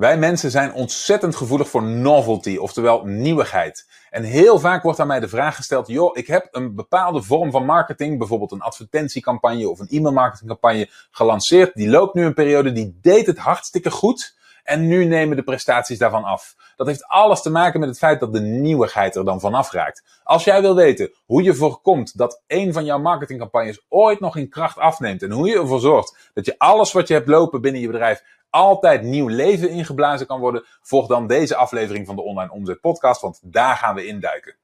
[0.00, 3.86] Wij mensen zijn ontzettend gevoelig voor novelty, oftewel nieuwigheid.
[4.10, 7.50] En heel vaak wordt aan mij de vraag gesteld: joh, ik heb een bepaalde vorm
[7.50, 11.74] van marketing, bijvoorbeeld een advertentiecampagne of een e-mailmarketingcampagne gelanceerd.
[11.74, 14.38] Die loopt nu een periode, die deed het hartstikke goed.
[14.64, 16.56] En nu nemen de prestaties daarvan af.
[16.76, 20.20] Dat heeft alles te maken met het feit dat de nieuwigheid er dan vanaf raakt.
[20.22, 24.48] Als jij wil weten hoe je voorkomt dat een van jouw marketingcampagnes ooit nog in
[24.48, 27.80] kracht afneemt en hoe je ervoor zorgt dat je alles wat je hebt lopen binnen
[27.80, 32.52] je bedrijf altijd nieuw leven ingeblazen kan worden, volg dan deze aflevering van de Online
[32.52, 34.56] Omzet Podcast, want daar gaan we induiken.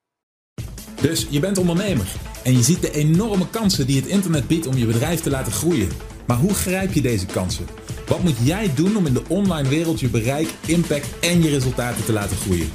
[1.00, 2.06] Dus je bent ondernemer
[2.44, 5.52] en je ziet de enorme kansen die het internet biedt om je bedrijf te laten
[5.52, 5.88] groeien.
[6.26, 7.66] Maar hoe grijp je deze kansen?
[8.06, 12.04] Wat moet jij doen om in de online wereld je bereik, impact en je resultaten
[12.04, 12.72] te laten groeien?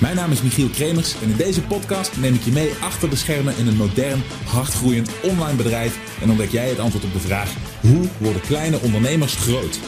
[0.00, 3.16] Mijn naam is Michiel Kremers en in deze podcast neem ik je mee achter de
[3.16, 7.54] schermen in een modern, hardgroeiend online bedrijf en ontdek jij het antwoord op de vraag:
[7.80, 9.80] hoe worden kleine ondernemers groot?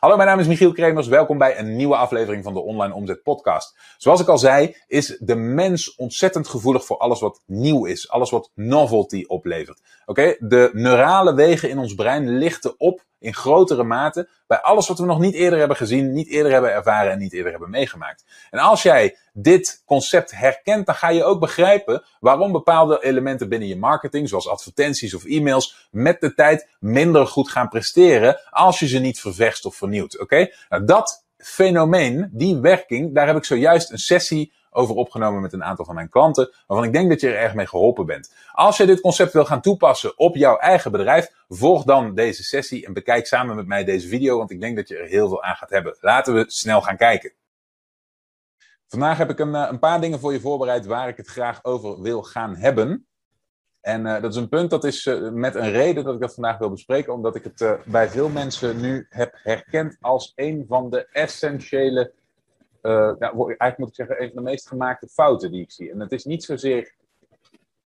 [0.00, 1.06] Hallo, mijn naam is Michiel Kremers.
[1.06, 3.78] Welkom bij een nieuwe aflevering van de Online Omzet Podcast.
[3.96, 8.30] Zoals ik al zei, is de mens ontzettend gevoelig voor alles wat nieuw is, alles
[8.30, 9.80] wat novelty oplevert.
[10.06, 14.98] Oké, de neurale wegen in ons brein lichten op in grotere mate bij alles wat
[14.98, 18.24] we nog niet eerder hebben gezien, niet eerder hebben ervaren en niet eerder hebben meegemaakt.
[18.50, 23.68] En als jij dit concept herkent, dan ga je ook begrijpen waarom bepaalde elementen binnen
[23.68, 28.88] je marketing, zoals advertenties of e-mails, met de tijd minder goed gaan presteren als je
[28.88, 30.18] ze niet ververst of vernieuwt.
[30.18, 30.50] Oké?
[30.68, 35.64] Nou, dat fenomeen, die werking, daar heb ik zojuist een sessie over opgenomen met een
[35.64, 38.34] aantal van mijn klanten, waarvan ik denk dat je er erg mee geholpen bent.
[38.52, 42.86] Als je dit concept wil gaan toepassen op jouw eigen bedrijf, volg dan deze sessie
[42.86, 45.42] en bekijk samen met mij deze video, want ik denk dat je er heel veel
[45.42, 45.96] aan gaat hebben.
[46.00, 47.32] Laten we snel gaan kijken.
[48.86, 51.64] Vandaag heb ik een, eh, een paar dingen voor je voorbereid waar ik het graag
[51.64, 53.04] over wil gaan hebben.
[53.80, 56.34] En uh, dat is een punt dat is uh, met een reden dat ik dat
[56.34, 60.90] vandaag wil bespreken, omdat ik het bij veel mensen nu heb herkend als een van
[60.90, 62.12] de essentiële
[62.82, 65.90] uh, ja, eigenlijk moet ik zeggen, een van de meest gemaakte fouten die ik zie.
[65.90, 66.94] En het is niet zozeer.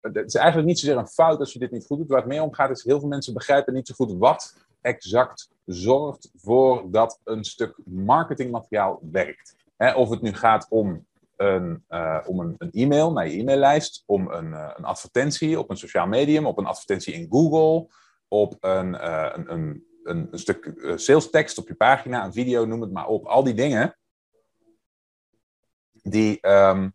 [0.00, 2.08] Het is eigenlijk niet zozeer een fout als je dit niet goed doet.
[2.08, 5.50] Waar het mee om gaat, is heel veel mensen begrijpen niet zo goed wat exact
[5.64, 9.56] zorgt voor dat een stuk marketingmateriaal werkt.
[9.94, 14.30] of het nu gaat om een, uh, om een, een, e-mail naar je e-maillijst, om
[14.30, 17.88] een, uh, een, advertentie op een sociaal medium, op een advertentie in Google,
[18.28, 22.92] op een, een, een, een, stuk sales tekst op je pagina, een video, noem het
[22.92, 23.24] maar op.
[23.24, 23.96] Al die dingen
[26.10, 26.94] die, um,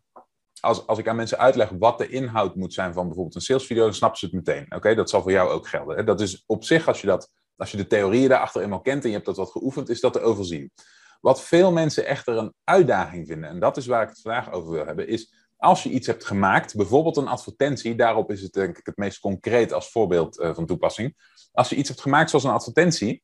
[0.60, 3.84] als, als ik aan mensen uitleg wat de inhoud moet zijn van bijvoorbeeld een salesvideo,
[3.84, 4.66] dan snappen ze het meteen.
[4.74, 5.96] Oké, dat zal voor jou ook gelden.
[5.96, 6.04] Hè?
[6.04, 9.08] Dat is op zich, als je, dat, als je de theorieën daarachter eenmaal kent en
[9.08, 10.72] je hebt dat wat geoefend, is dat te overzien.
[11.20, 14.72] Wat veel mensen echter een uitdaging vinden, en dat is waar ik het vandaag over
[14.72, 18.78] wil hebben, is als je iets hebt gemaakt, bijvoorbeeld een advertentie, daarop is het denk
[18.78, 21.16] ik het meest concreet als voorbeeld uh, van toepassing.
[21.52, 23.22] Als je iets hebt gemaakt zoals een advertentie,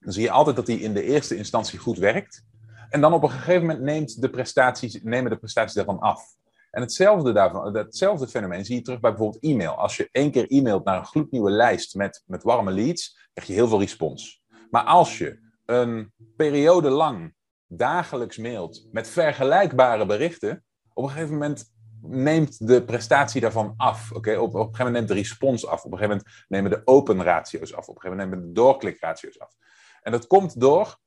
[0.00, 2.44] dan zie je altijd dat die in de eerste instantie goed werkt.
[2.90, 6.22] En dan op een gegeven moment neemt de prestaties, nemen de prestaties daarvan af.
[6.70, 9.72] En hetzelfde, daarvan, hetzelfde fenomeen zie je terug bij bijvoorbeeld e-mail.
[9.72, 13.54] Als je één keer e-mailt naar een gloednieuwe lijst met, met warme leads, krijg je
[13.54, 14.42] heel veel respons.
[14.70, 17.34] Maar als je een periode lang
[17.66, 24.12] dagelijks mailt met vergelijkbare berichten, op een gegeven moment neemt de prestatie daarvan af.
[24.12, 25.84] Oké, Op, op een gegeven moment neemt de respons af.
[25.84, 27.88] Op een gegeven moment nemen de open ratio's af.
[27.88, 29.54] Op een gegeven moment nemen de doorklikratio's af.
[30.02, 30.98] En dat komt door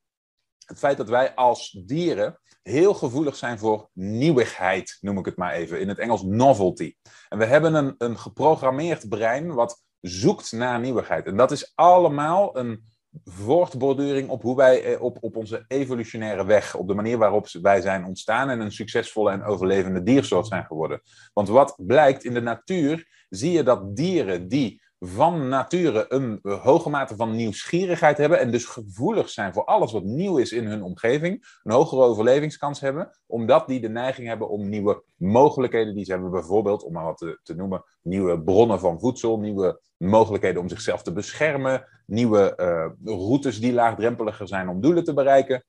[0.66, 5.54] het feit dat wij als dieren heel gevoelig zijn voor nieuwigheid, noem ik het maar
[5.54, 6.96] even, in het Engels novelty.
[7.30, 11.26] En we hebben een, een geprogrammeerd brein wat zoekt naar nieuwigheid.
[11.26, 12.84] En dat is allemaal een
[13.24, 17.82] voortborduring op hoe wij eh, op, op onze evolutionaire weg, op de manier waarop wij
[17.82, 21.02] zijn ontstaan en een succesvolle en overlevende diersoort zijn geworden.
[21.34, 26.90] Want wat blijkt in de natuur, zie je dat dieren die van nature een hoge
[26.90, 30.84] mate van nieuwsgierigheid hebben en dus gevoelig zijn voor alles wat nieuw is in hun
[30.84, 36.12] omgeving, een hogere overlevingskans hebben, omdat die de neiging hebben om nieuwe mogelijkheden die ze
[36.12, 41.04] hebben, bijvoorbeeld, om maar wat te, noemen, nieuwe bronnen van voedsel, nieuwe mogelijkheden om zichzelf
[41.04, 42.54] te beschermen, nieuwe
[43.06, 45.66] uh, routes die laagdrempeliger zijn om doelen te bereiken.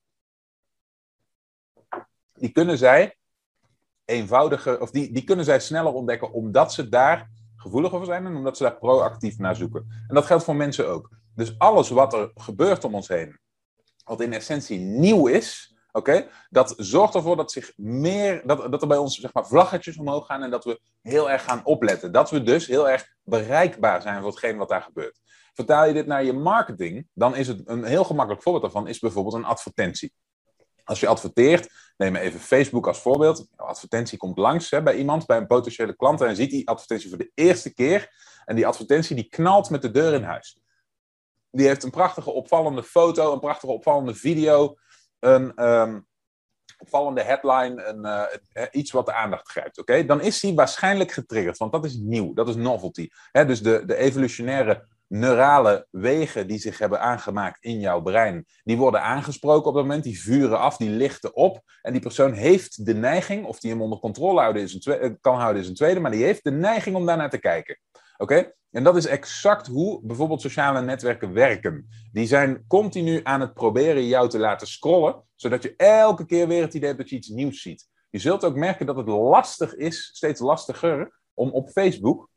[2.32, 3.16] Die kunnen zij
[4.04, 7.30] eenvoudiger, of die, die kunnen zij sneller ontdekken, omdat ze daar
[7.64, 9.86] gevoeliger voor zijn en omdat ze daar proactief naar zoeken.
[10.08, 11.10] En dat geldt voor mensen ook.
[11.34, 13.38] Dus alles wat er gebeurt om ons heen,
[14.04, 18.88] wat in essentie nieuw is, oké, dat zorgt ervoor dat, zich meer, dat, dat er
[18.88, 22.12] bij ons zeg maar, vlaggetjes omhoog gaan en dat we heel erg gaan opletten.
[22.12, 25.20] Dat we dus heel erg bereikbaar zijn voor hetgeen wat daar gebeurt.
[25.52, 28.98] Vertaal je dit naar je marketing, dan is het een heel gemakkelijk voorbeeld daarvan, is
[28.98, 30.12] bijvoorbeeld een advertentie.
[30.84, 33.38] Als je adverteert, neem even Facebook als voorbeeld.
[33.38, 37.08] Een advertentie komt langs hè, bij iemand, bij een potentiële klant, en ziet die advertentie
[37.08, 38.10] voor de eerste keer.
[38.44, 40.62] En die advertentie die knalt met de deur in huis.
[41.50, 44.74] die heeft een prachtige opvallende foto, een prachtige opvallende video,
[45.18, 46.00] een ehm,
[46.78, 49.78] opvallende headline, een, uh, iets wat de aandacht grijpt.
[49.78, 53.08] Oké, dan is die waarschijnlijk getriggerd, want dat is nieuw, dat is novelty.
[53.32, 54.86] Hè, dus de, de evolutionaire
[55.18, 60.04] neurale wegen die zich hebben aangemaakt in jouw brein, die worden aangesproken op dat moment,
[60.04, 61.60] die vuren af, die lichten op.
[61.82, 65.10] En die persoon heeft de neiging, of die hem onder controle houden is een eh,
[65.20, 67.78] kan houden is een tweede, maar die heeft de neiging om daarnaar te kijken.
[68.16, 68.52] Oké?
[68.70, 71.88] En dat is exact hoe bijvoorbeeld sociale netwerken werken.
[72.12, 76.62] Die zijn continu aan het proberen jou te laten scrollen, zodat je elke keer weer
[76.62, 77.88] het idee hebt dat je iets nieuws ziet.
[78.10, 82.28] Je zult ook merken dat het lastig is, steeds lastiger, om op Facebook,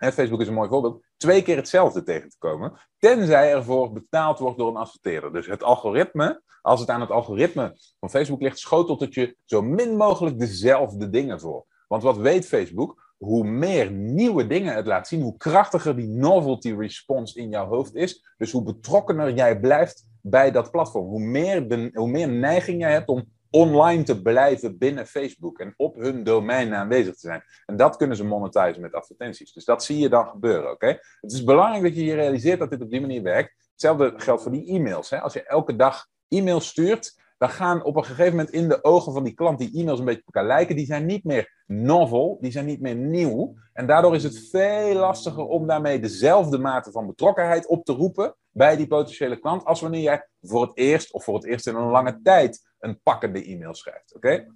[0.00, 4.58] Facebook is een mooi voorbeeld, twee keer hetzelfde tegen te komen, tenzij ervoor betaald wordt
[4.58, 5.32] door een adverteerder.
[5.32, 9.62] Dus het algoritme, als het aan het algoritme van Facebook ligt, schotelt het je zo
[9.62, 11.64] min mogelijk dezelfde dingen voor.
[11.88, 13.10] Want wat weet Facebook?
[13.24, 17.94] hoe meer nieuwe dingen het laat zien, hoe krachtiger die novelty response in jouw hoofd
[17.94, 18.24] is.
[18.36, 21.06] Dus hoe betrokkener jij blijft bij dat platform.
[21.06, 25.96] Hoe meer, hoe meer neiging jij hebt om online te blijven binnen Facebook en op
[25.96, 27.42] hun domein aanwezig te zijn.
[27.66, 29.52] En dat kunnen ze monetizen met advertenties.
[29.52, 30.98] Dus dat zie je dan gebeuren, oké?
[31.20, 33.68] Het is belangrijk dat je je realiseert dat dit op die manier werkt.
[33.72, 35.10] Hetzelfde geldt voor die e-mails.
[35.10, 35.20] Hè?
[35.20, 39.12] Als je elke dag e-mails stuurt, dan gaan op een gegeven moment in de ogen
[39.12, 40.76] van die klant die e-mails een beetje op elkaar lijken.
[40.76, 43.54] Die zijn niet meer novel, die zijn niet meer nieuw.
[43.72, 48.34] En daardoor is het veel lastiger om daarmee dezelfde mate van betrokkenheid op te roepen
[48.50, 49.64] bij die potentiële klant.
[49.64, 53.00] Als wanneer jij voor het eerst of voor het eerst in een lange tijd een
[53.02, 54.14] pakkende e-mail schrijft.
[54.14, 54.46] Oké?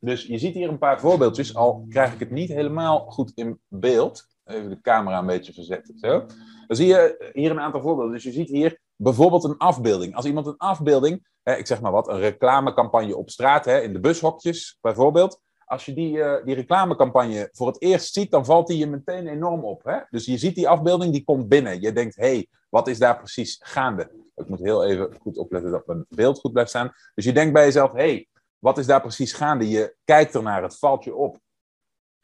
[0.00, 3.60] Dus je ziet hier een paar voorbeeldjes, al krijg ik het niet helemaal goed in
[3.68, 4.26] beeld.
[4.44, 5.98] Even de camera een beetje verzetten.
[5.98, 6.26] Zo.
[6.66, 8.12] Dan zie je hier een aantal voorbeelden.
[8.12, 10.14] Dus je ziet hier bijvoorbeeld een afbeelding.
[10.14, 13.92] Als iemand een afbeelding hè, ik zeg maar wat, een reclamecampagne op straat, hè, in
[13.92, 15.42] de bushokjes bijvoorbeeld.
[15.64, 19.26] Als je die, uh, die reclamecampagne voor het eerst ziet, dan valt die je meteen
[19.26, 19.84] enorm op.
[19.84, 19.98] Hè?
[20.10, 21.80] Dus je ziet die afbeelding, die komt binnen.
[21.80, 24.10] Je denkt, hé, hey, wat is daar precies gaande?
[24.34, 26.92] Ik moet heel even goed opletten dat mijn beeld goed blijft staan.
[27.14, 28.28] Dus je denkt bij jezelf, hey,
[28.58, 29.68] wat is daar precies gaande?
[29.68, 31.38] Je kijkt ernaar, het valt je op.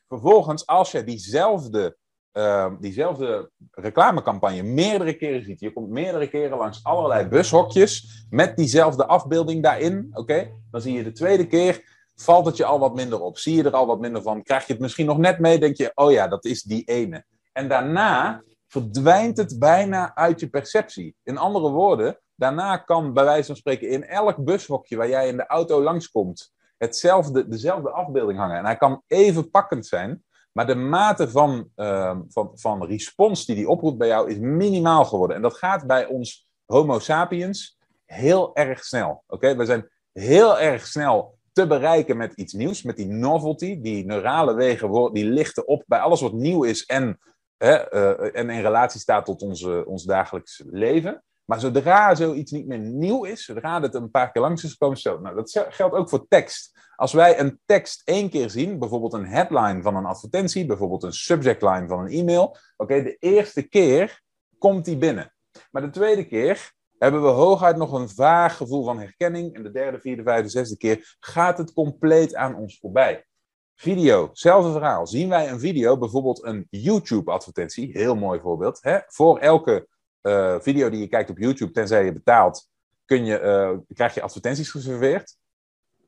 [0.09, 1.97] Vervolgens, als je diezelfde
[2.33, 5.61] uh, diezelfde reclamecampagne meerdere keren ziet.
[5.61, 10.11] Je komt meerdere keren langs allerlei bushokjes met diezelfde afbeelding daarin.
[10.13, 13.39] Oké, dan zie je de tweede keer, valt het je al wat minder op.
[13.39, 14.43] Zie je er al wat minder van.
[14.43, 17.25] Krijg je het misschien nog net mee, denk je, oh ja, dat is die ene.
[17.53, 21.15] En daarna verdwijnt het bijna uit je perceptie.
[21.23, 25.37] In andere woorden, daarna kan bij wijze van spreken in elk bushokje waar jij in
[25.37, 28.57] de auto langskomt, hetzelfde, dezelfde afbeelding hangen.
[28.57, 33.57] En hij kan even pakkend zijn, maar de mate van, uh, van, van respons die
[33.57, 35.37] die oproept bij jou is minimaal geworden.
[35.37, 39.23] En dat gaat bij ons Homo sapiens heel erg snel.
[39.27, 43.81] Oké, we zijn heel erg snel te bereiken met iets nieuws, met die novelty.
[43.81, 47.19] Die neurale wegen die lichten op bij alles wat nieuw is en,
[47.63, 51.23] uh, en in relatie staat tot onze, ons dagelijks leven.
[51.45, 54.97] Maar zodra zoiets niet meer nieuw is, zodra het een paar keer langs is gekomen,
[54.97, 55.19] zo.
[55.19, 56.79] Nou, dat geldt ook voor tekst.
[56.97, 61.13] Als wij een tekst één keer zien, bijvoorbeeld een headline van een advertentie, bijvoorbeeld een
[61.13, 64.23] subject line van een e-mail, oké, de eerste keer
[64.59, 65.35] komt die binnen.
[65.71, 69.55] Maar de tweede keer hebben we hooguit nog een vaag gevoel van herkenning.
[69.55, 73.27] En de derde, vierde, vijfde, zesde keer gaat het compleet aan ons voorbij.
[73.81, 75.07] Video, hetzelfde verhaal.
[75.07, 78.79] Zien wij een video, bijvoorbeeld een YouTube-advertentie, heel mooi voorbeeld.
[78.83, 78.99] Hè?
[79.07, 79.89] Voor elke
[80.23, 82.69] uh, video die je kijkt op YouTube, tenzij je betaalt,
[83.05, 85.37] kun je, uh, krijg je advertenties geserveerd.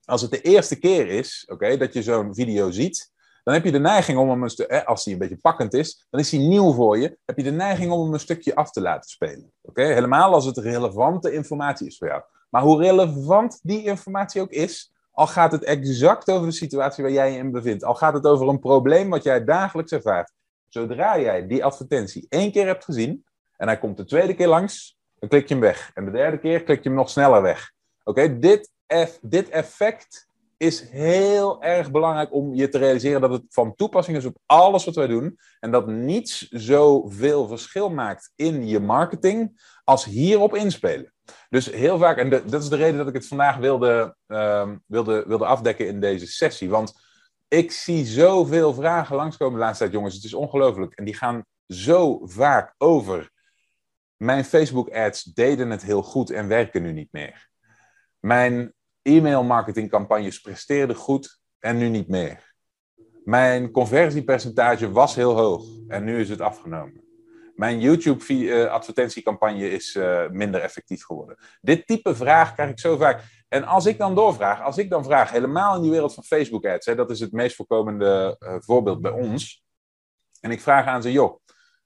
[0.05, 3.13] Als het de eerste keer is okay, dat je zo'n video ziet,
[3.43, 6.07] dan heb je de neiging om hem een stukje, als die een beetje pakkend is,
[6.11, 8.71] dan is hij nieuw voor je, heb je de neiging om hem een stukje af
[8.71, 9.53] te laten spelen.
[9.63, 9.93] Okay?
[9.93, 12.23] Helemaal als het relevante informatie is voor jou.
[12.51, 17.13] Maar hoe relevant die informatie ook is, al gaat het exact over de situatie waar
[17.13, 20.33] jij je in bevindt, al gaat het over een probleem wat jij dagelijks ervaart,
[20.69, 23.25] zodra jij die advertentie één keer hebt gezien,
[23.57, 25.91] en hij komt de tweede keer langs, dan klik je hem weg.
[25.95, 27.73] En de derde keer klik je hem nog sneller weg.
[28.05, 28.71] Oké, dit,
[29.21, 34.25] dit effect is heel erg belangrijk om je te realiseren dat het van toepassing is
[34.25, 35.39] op alles wat wij doen.
[35.61, 41.12] En dat niets zoveel verschil maakt in je marketing als hierop inspelen.
[41.49, 45.25] Dus heel vaak, en dat is de reden dat ik het vandaag wilde, uh, wilde,
[45.27, 46.69] wilde afdekken in deze sessie.
[46.71, 46.95] Want
[47.49, 50.15] ik zie zoveel vragen langskomen de laatste tijd, jongens.
[50.15, 50.95] Het is ongelooflijk.
[50.95, 53.31] En die gaan zo vaak over
[54.17, 57.49] mijn Facebook-ads deden het heel goed en werken nu niet meer.
[58.19, 62.55] Mijn e-mail marketingcampagnes presteerden goed en nu niet meer.
[63.25, 67.12] Mijn conversiepercentage was heel hoog en nu is het afgenomen.
[67.55, 71.37] Mijn YouTube-advertentiecampagne is uh, minder effectief geworden.
[71.61, 73.23] Dit type vraag krijg ik zo vaak.
[73.49, 76.87] En als ik dan doorvraag, als ik dan vraag, helemaal in die wereld van Facebook-ads,
[76.87, 79.65] dat is het meest voorkomende uh, voorbeeld bij ons.
[80.41, 81.41] En ik vraag aan ze, joh,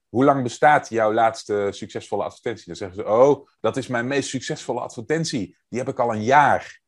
[0.09, 2.65] hoe lang bestaat jouw laatste succesvolle advertentie?
[2.65, 5.57] Dan zeggen ze, oh, dat is mijn meest succesvolle advertentie.
[5.69, 6.81] Die heb ik al een jaar.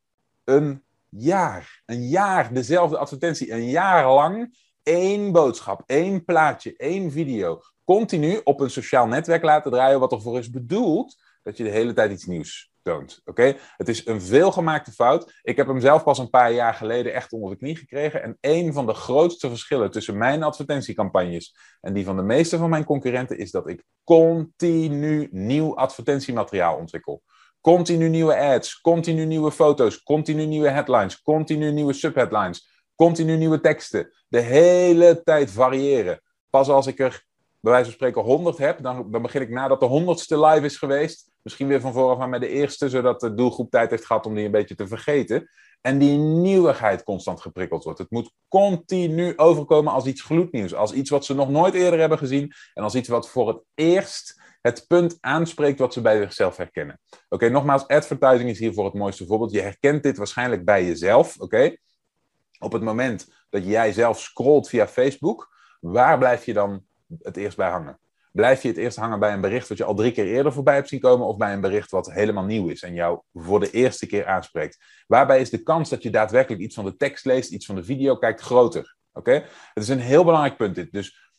[0.43, 1.81] Een jaar.
[1.85, 3.51] Een jaar, dezelfde advertentie.
[3.51, 7.61] Een jaar lang één boodschap, één plaatje, één video.
[7.95, 11.93] Continu op een sociaal netwerk laten draaien, wat ervoor is bedoeld dat je de hele
[11.93, 13.21] tijd iets nieuws toont.
[13.25, 13.55] Oké?
[13.77, 15.39] Het is een veelgemaakte fout.
[15.41, 18.23] Ik heb hem zelf pas een paar jaar geleden echt onder de knie gekregen.
[18.23, 22.69] En een van de grootste verschillen tussen mijn advertentiecampagnes en die van de meeste van
[22.69, 27.23] mijn concurrenten is dat ik continu nieuw advertentiemateriaal ontwikkel.
[27.61, 34.11] Continu nieuwe ads, continu nieuwe foto's, continu nieuwe headlines, continu nieuwe subheadlines, continu nieuwe teksten.
[34.27, 36.21] De hele tijd variëren.
[36.49, 37.27] Pas als ik er
[37.61, 40.77] bij wijze van spreken 100 heb, dan, dan begin ik nadat de honderdste live is
[40.77, 44.25] geweest, misschien weer van vooraf aan met de eerste, zodat de doelgroep tijd heeft gehad
[44.25, 45.49] om die een beetje te vergeten.
[45.81, 47.99] En die nieuwigheid constant geprikkeld wordt.
[47.99, 52.17] Het moet continu overkomen als iets gloednieuws, als iets wat ze nog nooit eerder hebben
[52.17, 56.57] gezien en als iets wat voor het eerst het punt aanspreekt wat ze bij zichzelf
[56.57, 56.99] herkennen.
[57.29, 59.51] Oké, nogmaals, advertising is hiervoor het mooiste voorbeeld.
[59.51, 61.75] Je herkent dit waarschijnlijk bij jezelf, oké?
[62.59, 65.49] Op het moment dat jij zelf scrolt via Facebook,
[65.79, 66.83] waar blijf je dan
[67.21, 67.99] het eerst bij hangen?
[68.31, 70.75] Blijf je het eerst hangen bij een bericht wat je al drie keer eerder voorbij
[70.75, 73.71] hebt zien komen, of bij een bericht wat helemaal nieuw is en jou voor de
[73.71, 75.03] eerste keer aanspreekt?
[75.07, 77.83] Waarbij is de kans dat je daadwerkelijk iets van de tekst leest, iets van de
[77.83, 78.95] video kijkt, groter?
[79.13, 79.31] Oké?
[79.73, 80.91] Het is een heel belangrijk punt dit.
[80.91, 81.31] Dus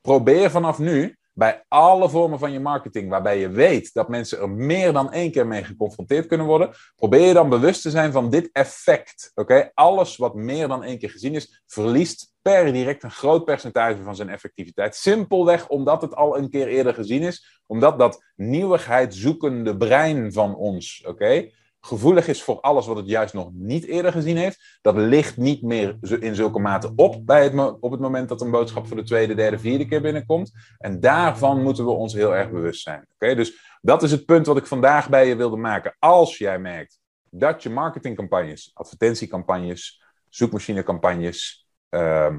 [0.00, 4.50] probeer vanaf nu bij alle vormen van je marketing, waarbij je weet dat mensen er
[4.50, 8.30] meer dan één keer mee geconfronteerd kunnen worden, probeer je dan bewust te zijn van
[8.30, 9.32] dit effect.
[9.34, 9.70] Oké?
[9.74, 14.16] Alles wat meer dan één keer gezien is, verliest per direct een groot percentage van
[14.16, 14.96] zijn effectiviteit.
[14.96, 20.56] Simpelweg omdat het al een keer eerder gezien is, omdat dat nieuwigheid zoekende brein van
[20.56, 21.50] ons, oké?
[21.80, 24.78] Gevoelig is voor alles wat het juist nog niet eerder gezien heeft.
[24.80, 28.50] Dat ligt niet meer in zulke mate op bij het op het moment dat een
[28.50, 30.52] boodschap voor de tweede, derde, vierde keer binnenkomt.
[30.78, 33.06] En daarvan moeten we ons heel erg bewust zijn.
[33.14, 35.96] Oké, Dus dat is het punt wat ik vandaag bij je wilde maken.
[35.98, 42.34] Als jij merkt dat je marketingcampagnes, advertentiecampagnes, zoekmachinecampagnes, uh,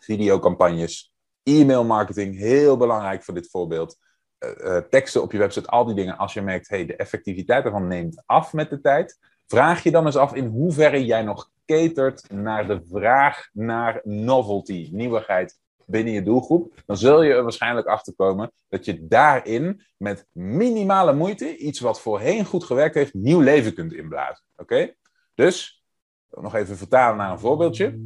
[0.00, 1.12] videocampagnes,
[1.42, 3.96] e-mailmarketing, heel belangrijk voor dit voorbeeld
[4.40, 7.86] uh, teksten op je website, al die dingen, als je merkt, hey, de effectiviteit ervan
[7.86, 12.30] neemt af met de tijd, vraag je dan eens af in hoeverre jij nog catert
[12.30, 18.14] naar de vraag naar novelty, nieuwigheid binnen je doelgroep, dan zul je er waarschijnlijk achter
[18.14, 23.74] komen dat je daarin met minimale moeite iets wat voorheen goed gewerkt heeft, nieuw leven
[23.74, 24.44] kunt inblazen.
[24.56, 24.94] Oké?
[25.34, 25.84] Dus,
[26.30, 28.00] nog even vertalen naar een voorbeeldje.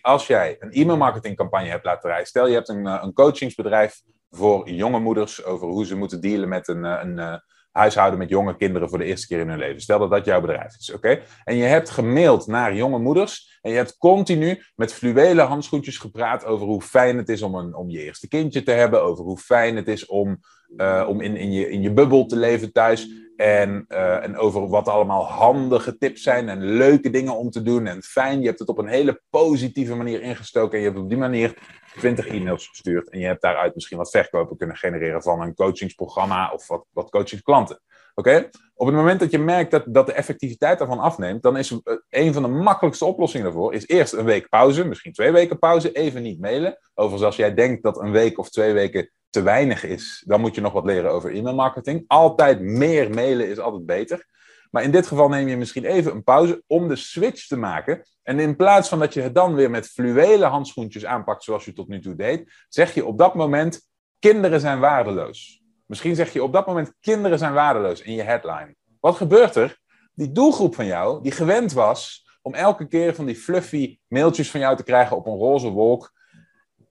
[0.00, 5.00] Als jij een e-mailmarketingcampagne hebt laten rijden, stel je hebt een, een coachingsbedrijf voor jonge
[5.00, 7.34] moeders over hoe ze moeten dealen met een, eh, een, eh,
[7.72, 9.80] huishouden met jonge kinderen voor de eerste keer in hun leven.
[9.80, 11.22] Stel dat dat jouw bedrijf is, oké?
[11.44, 16.44] En je hebt gemaild naar jonge moeders en je hebt continu met fluwelen handschoentjes gepraat
[16.44, 19.38] over hoe fijn het is om, een, om je eerste kindje te hebben, over hoe
[19.38, 20.38] fijn het is om,
[20.76, 24.68] uh, om in, in, je, in je bubbel te leven thuis en, uh, en over
[24.68, 28.40] wat allemaal handige tips zijn en leuke dingen om te doen en fijn.
[28.40, 31.54] Je hebt het op een hele positieve manier ingestoken en je hebt op die manier
[31.96, 36.50] 20 e-mails gestuurd en je hebt daaruit misschien wat verkopen kunnen genereren van een coachingsprogramma
[36.52, 37.80] of wat, wat coachingsklanten.
[38.14, 38.48] Oké?
[38.74, 41.94] Op het moment dat je merkt dat, dat de effectiviteit daarvan afneemt, dan is eh,
[42.10, 45.92] een van de makkelijkste oplossingen daarvoor is eerst een week pauze, misschien twee weken pauze,
[45.92, 46.78] even niet mailen.
[46.94, 50.54] Overigens, als jij denkt dat een week of twee weken te weinig is, dan moet
[50.54, 52.04] je nog wat leren over e-mailmarketing.
[52.06, 54.26] Altijd meer mailen is altijd beter.
[54.70, 58.02] Maar in dit geval neem je misschien even een pauze om de switch te maken.
[58.22, 61.72] En in plaats van dat je het dan weer met fluwelen handschoentjes aanpakt zoals je
[61.72, 65.62] tot nu toe deed, zeg je op dat moment: kinderen zijn waardeloos.
[65.86, 68.74] Misschien zeg je op dat moment: kinderen zijn waardeloos in je headline.
[69.00, 69.78] Wat gebeurt er?
[70.14, 74.60] Die doelgroep van jou, die gewend was om elke keer van die fluffy mailtjes van
[74.60, 76.12] jou te krijgen op een roze wolk,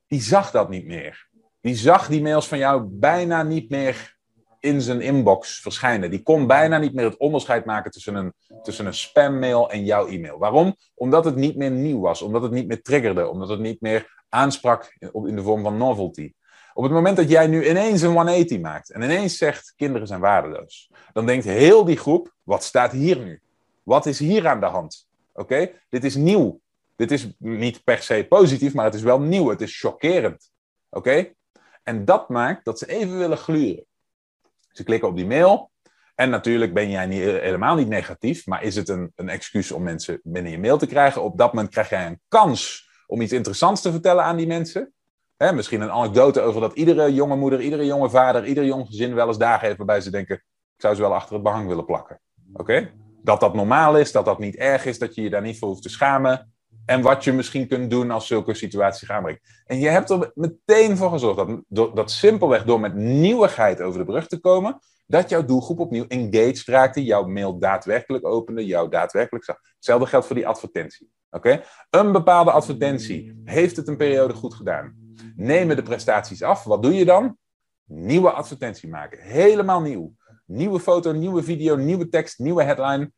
[0.08, 1.26] die zag dat niet meer.
[1.61, 4.17] Die zag die mails van jou bijna niet meer
[4.59, 6.09] in zijn inbox verschijnen.
[6.09, 8.33] Die kon bijna niet meer het onderscheid maken tussen een,
[8.63, 10.37] tussen een spammail en jouw e-mail.
[10.37, 10.75] Waarom?
[10.95, 14.23] Omdat het niet meer nieuw was, omdat het niet meer triggerde, omdat het niet meer
[14.29, 16.33] aansprak in de vorm van novelty.
[16.73, 20.19] Op het moment dat jij nu ineens een 180 maakt en ineens zegt kinderen zijn
[20.19, 23.41] waardeloos, dan denkt heel die groep, wat staat hier nu?
[23.83, 25.07] Wat is hier aan de hand?
[25.33, 26.59] Oké, dit is nieuw.
[26.95, 29.49] Dit is niet per se positief, maar het is wel nieuw.
[29.49, 30.51] Het is chockerend.
[30.89, 31.31] Oké?
[31.88, 33.86] En dat maakt dat ze even willen gluren.
[34.72, 35.72] Ze klikken op die mail.
[36.15, 39.84] En natuurlijk ben jij niet, helemaal niet negatief, maar is het een, een excuus om
[39.84, 41.24] mensen binnen je mail te krijgen?
[41.24, 44.94] Op dat moment krijg jij een kans om iets interessants te vertellen aan die mensen.
[45.38, 49.27] misschien een anekdote over dat iedere jonge moeder, iedere jonge vader, ieder jong gezin wel
[49.27, 52.20] eens dagen heeft waarbij ze denken: ik zou ze wel achter het behang willen plakken.
[52.53, 52.91] Oké?
[53.22, 55.67] Dat dat normaal is, dat dat niet erg is, dat je je daar niet voor
[55.67, 56.53] hoeft te schamen.
[56.88, 59.41] En wat je misschien kunt doen als zulke situaties gaan brengen.
[59.65, 64.06] En je hebt er meteen voor gezorgd dat, dat simpelweg door met nieuwigheid over de
[64.06, 69.46] brug te komen, dat jouw doelgroep opnieuw engaged raakte, jouw mail daadwerkelijk opende, jouw daadwerkelijk
[69.46, 69.60] zag.
[69.75, 71.10] Hetzelfde geldt voor die advertentie.
[71.29, 71.63] Oké?
[71.89, 74.96] Een bepaalde advertentie heeft het een periode goed gedaan.
[75.36, 76.63] Nemen de prestaties af.
[76.63, 77.38] Wat doe je dan?
[77.86, 79.20] Nieuwe advertentie maken.
[79.22, 80.13] Helemaal nieuw.
[80.46, 83.12] Nieuwe foto, nieuwe video, nieuwe tekst, nieuwe headline.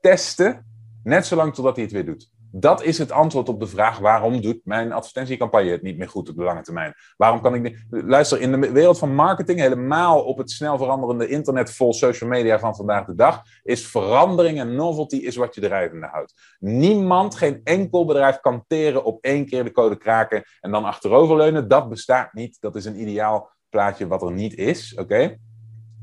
[0.00, 0.66] Testen.
[1.02, 2.30] Net zolang totdat hij het weer doet.
[2.58, 6.28] Dat is het antwoord op de vraag: waarom doet mijn advertentiecampagne het niet meer goed
[6.28, 6.94] op de lange termijn?
[7.16, 7.86] Waarom kan ik niet.
[7.90, 12.58] Luister, in de wereld van marketing, helemaal op het snel veranderende internet vol social media
[12.58, 16.56] van vandaag de dag, is verandering en novelty is wat je drijvende houdt.
[16.58, 21.68] Niemand, geen enkel bedrijf kan teren op één keer de code kraken en dan achteroverleunen.
[21.68, 22.56] Dat bestaat niet.
[22.60, 24.94] Dat is een ideaal plaatje wat er niet is.
[24.98, 25.36] Oké?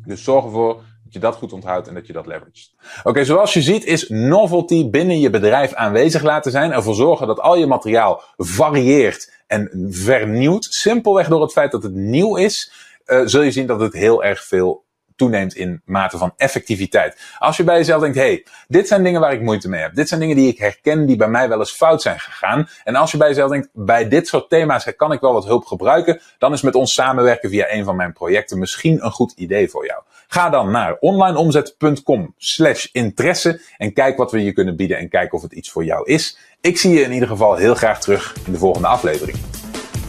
[0.05, 0.83] Dus zorg ervoor
[1.13, 2.73] dat je dat goed onthoudt en dat je dat leveragt.
[3.03, 6.71] Oké, zoals je ziet is novelty binnen je bedrijf aanwezig laten zijn.
[6.71, 10.65] Ervoor zorgen dat al je materiaal varieert en vernieuwt.
[10.69, 12.71] Simpelweg door het feit dat het nieuw is,
[13.05, 14.83] uh, zul je zien dat het heel erg veel
[15.15, 17.17] toeneemt in mate van effectiviteit.
[17.37, 19.95] Als je bij jezelf denkt, hey, dit zijn dingen waar ik moeite mee heb.
[19.95, 22.69] Dit zijn dingen die ik herken die bij mij wel eens fout zijn gegaan.
[22.83, 25.65] En als je bij jezelf denkt, bij dit soort thema's kan ik wel wat hulp
[25.65, 29.69] gebruiken, dan is met ons samenwerken via een van mijn projecten misschien een goed idee
[29.69, 30.01] voor jou.
[30.27, 35.33] Ga dan naar onlineomzet.com slash interesse en kijk wat we je kunnen bieden en kijk
[35.33, 36.37] of het iets voor jou is.
[36.61, 39.37] Ik zie je in ieder geval heel graag terug in de volgende aflevering.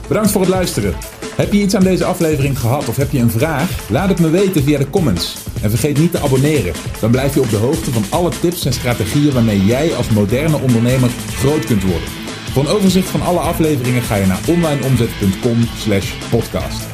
[0.08, 0.94] Bedankt voor het luisteren.
[1.36, 3.90] Heb je iets aan deze aflevering gehad of heb je een vraag?
[3.90, 5.36] Laat het me weten via de comments.
[5.62, 6.72] En vergeet niet te abonneren.
[7.00, 10.58] Dan blijf je op de hoogte van alle tips en strategieën waarmee jij als moderne
[10.58, 12.08] ondernemer groot kunt worden.
[12.52, 16.93] Voor een overzicht van alle afleveringen ga je naar onlineomzet.com/podcast.